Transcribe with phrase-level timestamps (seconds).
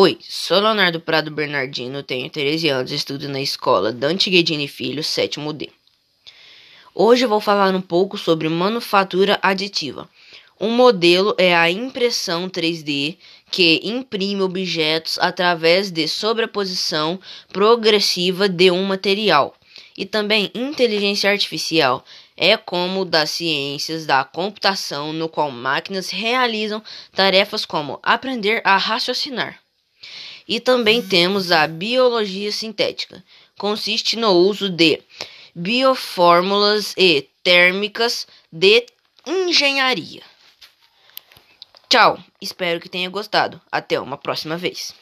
[0.00, 5.52] Oi, sou Leonardo Prado Bernardino, tenho 13 anos, estudo na escola Dante Guedini Filho, sétimo
[5.52, 5.70] D.
[6.94, 10.08] Hoje vou falar um pouco sobre manufatura aditiva.
[10.60, 13.16] Um modelo é a impressão 3D
[13.50, 17.18] que imprime objetos através de sobreposição
[17.52, 19.52] progressiva de um material.
[19.96, 22.04] E também inteligência artificial
[22.36, 26.80] é como das ciências da computação, no qual máquinas realizam
[27.12, 29.58] tarefas como aprender a raciocinar.
[30.48, 33.22] E também temos a biologia sintética.
[33.58, 35.02] Consiste no uso de
[35.54, 38.86] biofórmulas e térmicas de
[39.26, 40.22] engenharia.
[41.88, 43.60] Tchau, espero que tenha gostado.
[43.70, 44.94] Até uma próxima vez.